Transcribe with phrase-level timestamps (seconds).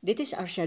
[0.00, 0.66] Dit is Arsha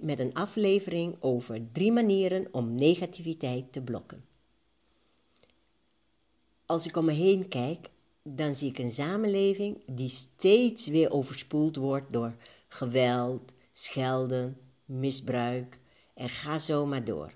[0.00, 4.24] met een aflevering over drie manieren om negativiteit te blokken.
[6.66, 7.90] Als ik om me heen kijk,
[8.22, 12.36] dan zie ik een samenleving die steeds weer overspoeld wordt door
[12.68, 15.78] geweld, schelden, misbruik
[16.14, 17.32] en ga zo maar door.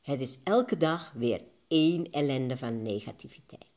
[0.00, 3.74] Het is elke dag weer één ellende van negativiteit.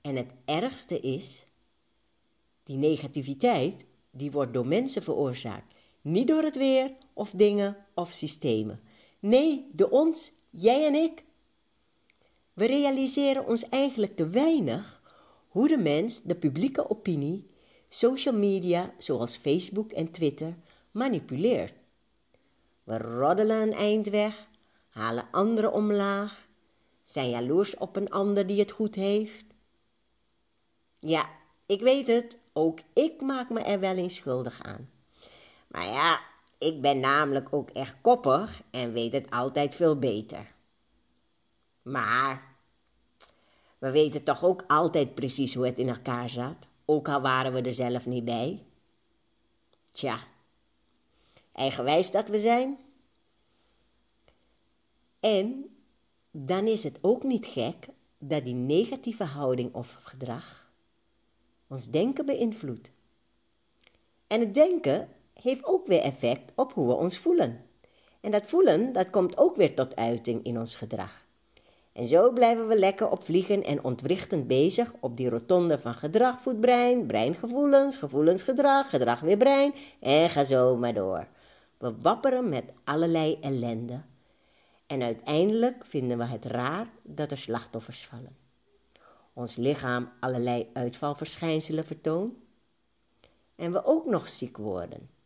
[0.00, 1.44] En het ergste is,
[2.62, 5.76] die negativiteit die wordt door mensen veroorzaakt
[6.10, 8.80] niet door het weer of dingen of systemen.
[9.18, 11.24] Nee, door ons, jij en ik.
[12.52, 15.02] We realiseren ons eigenlijk te weinig
[15.48, 17.50] hoe de mens de publieke opinie,
[17.88, 20.54] social media zoals Facebook en Twitter
[20.90, 21.72] manipuleert.
[22.84, 24.48] We roddelen een eind weg,
[24.88, 26.48] halen anderen omlaag,
[27.02, 29.44] zijn jaloers op een ander die het goed heeft.
[30.98, 31.28] Ja,
[31.66, 34.97] ik weet het, ook ik maak me er wel eens schuldig aan.
[35.68, 36.20] Maar ja,
[36.58, 40.54] ik ben namelijk ook echt koppig en weet het altijd veel beter.
[41.82, 42.56] Maar
[43.78, 47.62] we weten toch ook altijd precies hoe het in elkaar zat, ook al waren we
[47.62, 48.64] er zelf niet bij.
[49.90, 50.18] Tja,
[51.52, 52.78] eigenwijs dat we zijn.
[55.20, 55.76] En
[56.30, 57.86] dan is het ook niet gek
[58.18, 60.70] dat die negatieve houding of gedrag
[61.66, 62.90] ons denken beïnvloedt.
[64.26, 65.08] En het denken
[65.42, 67.64] heeft ook weer effect op hoe we ons voelen.
[68.20, 71.26] En dat voelen, dat komt ook weer tot uiting in ons gedrag.
[71.92, 76.40] En zo blijven we lekker op vliegen en ontwrichtend bezig op die rotonde van gedrag
[76.40, 81.28] voedt brein, brein gevoelens, gevoelens gedrag, gedrag weer brein en ga zo maar door.
[81.78, 84.02] We wapperen met allerlei ellende.
[84.86, 88.36] En uiteindelijk vinden we het raar dat er slachtoffers vallen.
[89.32, 92.34] Ons lichaam allerlei uitvalverschijnselen vertoont.
[93.56, 95.17] En we ook nog ziek worden.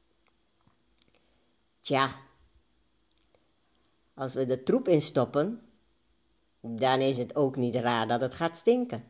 [1.82, 2.10] Tja,
[4.15, 5.60] als we de troep instoppen,
[6.60, 9.04] dan is het ook niet raar dat het gaat stinken.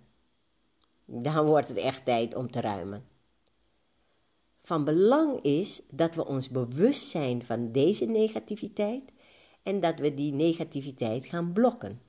[1.05, 3.09] Dan wordt het echt tijd om te ruimen.
[4.63, 9.13] Van belang is dat we ons bewust zijn van deze negativiteit
[9.63, 12.03] en dat we die negativiteit gaan blokken.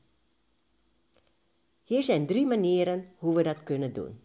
[1.84, 4.22] Hier zijn drie manieren hoe we dat kunnen doen.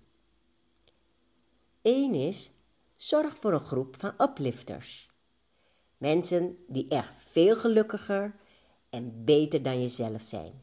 [1.83, 2.51] Eén is,
[2.97, 5.08] zorg voor een groep van uplifters.
[5.99, 8.35] Mensen die echt veel gelukkiger
[8.91, 10.63] en beter dan jezelf zijn.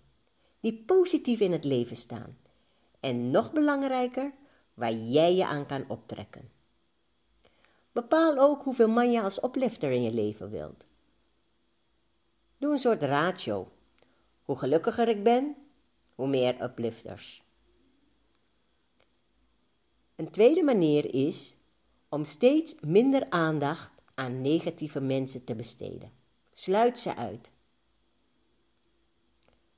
[0.60, 2.38] Die positief in het leven staan.
[3.00, 4.34] En nog belangrijker,
[4.74, 6.50] waar jij je aan kan optrekken.
[7.92, 10.86] Bepaal ook hoeveel man je als oplifter in je leven wilt.
[12.58, 13.72] Doe een soort ratio.
[14.44, 15.56] Hoe gelukkiger ik ben,
[16.16, 17.44] hoe meer uplifters.
[20.16, 21.56] Een tweede manier is
[22.10, 26.12] om steeds minder aandacht aan negatieve mensen te besteden.
[26.54, 27.52] Sluit ze uit.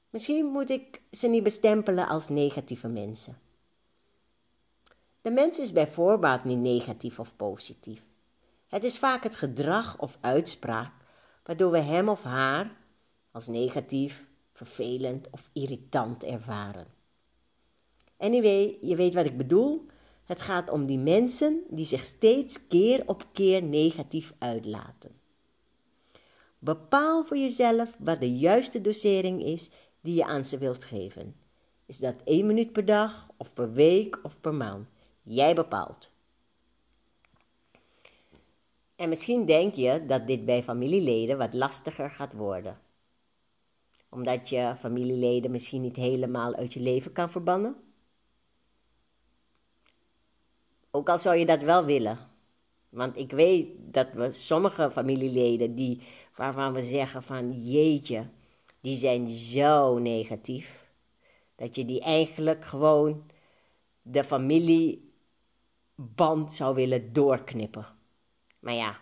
[0.10, 3.38] Misschien moet ik ze niet bestempelen als negatieve mensen.
[5.22, 8.04] De mens is bij voorbaat niet negatief of positief.
[8.68, 10.92] Het is vaak het gedrag of uitspraak
[11.44, 12.78] waardoor we hem of haar
[13.32, 16.88] als negatief, vervelend of irritant ervaren.
[18.18, 19.86] Anyway, je weet wat ik bedoel.
[20.28, 25.12] Het gaat om die mensen die zich steeds keer op keer negatief uitlaten.
[26.60, 29.70] Bepaal voor jezelf wat de juiste dosering is
[30.02, 31.36] die je aan ze wilt geven.
[31.86, 34.88] Is dat één minuut per dag of per week of per maand?
[35.22, 36.12] Jij bepaalt.
[38.96, 42.80] En misschien denk je dat dit bij familieleden wat lastiger gaat worden.
[44.10, 47.87] Omdat je familieleden misschien niet helemaal uit je leven kan verbannen.
[50.92, 52.18] Ook al zou je dat wel willen.
[52.90, 56.02] Want ik weet dat we sommige familieleden die,
[56.36, 58.30] waarvan we zeggen van jeetje,
[58.82, 60.92] die zijn zo negatief.
[61.56, 63.32] Dat je die eigenlijk gewoon
[64.02, 65.14] de familieband
[66.54, 67.86] zou willen doorknippen.
[68.60, 68.98] Maar ja,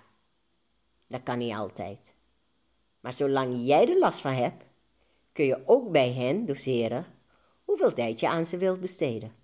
[1.08, 2.14] dat kan niet altijd.
[3.00, 4.64] Maar zolang jij er last van hebt,
[5.32, 7.06] kun je ook bij hen doseren
[7.64, 9.36] hoeveel tijd je aan ze wilt besteden.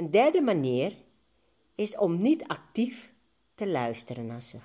[0.00, 0.96] Een derde manier
[1.74, 3.12] is om niet actief
[3.54, 4.58] te luisteren naar ze.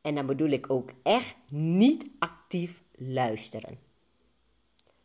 [0.00, 3.78] En dan bedoel ik ook echt niet actief luisteren.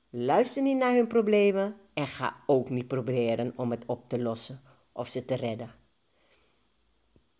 [0.09, 4.61] Luister niet naar hun problemen en ga ook niet proberen om het op te lossen
[4.91, 5.73] of ze te redden.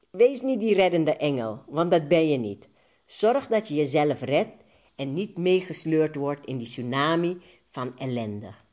[0.10, 2.69] Wees niet die reddende engel, want dat ben je niet.
[3.06, 4.63] Zorg dat je jezelf redt
[4.95, 8.66] en niet meegesleurd wordt in die tsunami van ellende.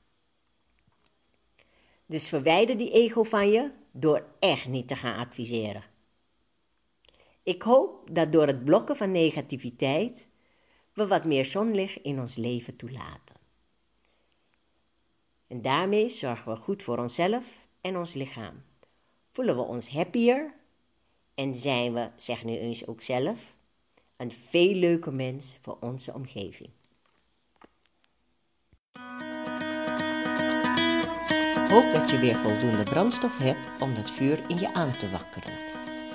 [2.07, 5.83] Dus verwijder die ego van je door echt niet te gaan adviseren.
[7.43, 10.27] Ik hoop dat door het blokken van negativiteit
[10.93, 13.37] we wat meer zonlicht in ons leven toelaten.
[15.47, 18.63] En daarmee zorgen we goed voor onszelf en ons lichaam.
[19.33, 20.55] Voelen we ons happier
[21.35, 23.57] en zijn we, zeg nu eens ook zelf,
[24.17, 26.71] een veel leuker mens voor onze omgeving.
[31.69, 35.53] Hoop dat je weer voldoende brandstof hebt om dat vuur in je aan te wakkeren.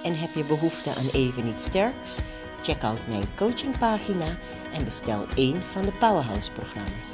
[0.04, 2.19] En heb je behoefte aan even iets sterks?
[2.62, 4.38] Check out mijn coachingpagina
[4.74, 7.12] en bestel één van de Powerhouse-programma's.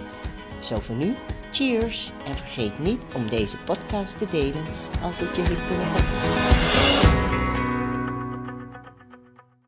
[0.60, 1.16] Zo voor nu,
[1.52, 2.12] cheers!
[2.28, 4.66] En vergeet niet om deze podcast te delen
[5.04, 7.15] als het je heeft kunnen helpen.